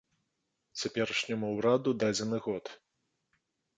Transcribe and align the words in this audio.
Цяперашняму 0.83 1.47
ўраду 1.57 1.89
дадзены 2.05 2.37
год. 2.47 2.65